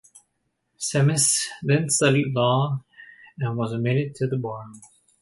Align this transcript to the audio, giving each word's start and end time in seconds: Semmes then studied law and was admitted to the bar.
Semmes 0.79 1.39
then 1.61 1.87
studied 1.91 2.33
law 2.33 2.83
and 3.37 3.55
was 3.55 3.71
admitted 3.71 4.15
to 4.15 4.25
the 4.25 4.35
bar. 4.35 4.65